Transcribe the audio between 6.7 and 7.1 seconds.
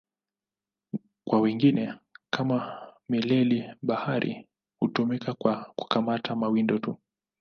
tu.